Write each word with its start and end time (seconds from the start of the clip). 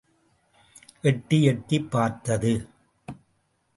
எட்டி 1.01 1.43
எட்டிப் 1.43 1.91
பார்த்தது. 1.91 2.67